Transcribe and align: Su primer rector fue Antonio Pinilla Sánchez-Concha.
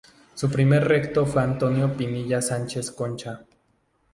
Su 0.33 0.49
primer 0.49 0.87
rector 0.87 1.27
fue 1.27 1.43
Antonio 1.43 1.95
Pinilla 1.95 2.41
Sánchez-Concha. 2.41 3.43